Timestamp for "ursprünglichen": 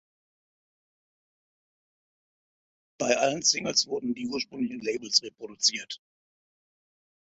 4.29-4.79